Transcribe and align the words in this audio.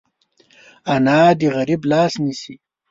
انا 0.93 1.19
د 1.39 1.41
غریب 1.55 1.81
لاس 1.91 2.13
نیسي 2.23 2.55